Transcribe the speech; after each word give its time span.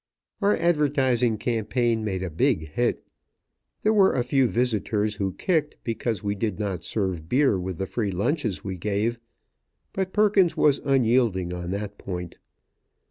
Our 0.41 0.57
advertising 0.57 1.37
campaign 1.37 2.03
made 2.03 2.23
a 2.23 2.31
big 2.31 2.69
hit. 2.69 3.05
There 3.83 3.93
were 3.93 4.13
a 4.15 4.23
few 4.23 4.47
visitors 4.47 5.17
who 5.17 5.33
kicked 5.33 5.75
because 5.83 6.23
we 6.23 6.33
did 6.33 6.57
not 6.57 6.83
serve 6.83 7.29
beer 7.29 7.59
with 7.59 7.77
the 7.77 7.85
free 7.85 8.09
lunches 8.09 8.63
we 8.63 8.77
gave, 8.77 9.19
but 9.93 10.11
Perkins 10.11 10.57
was 10.57 10.81
unyielding 10.83 11.53
on 11.53 11.69
that 11.69 11.99
point. 11.99 12.39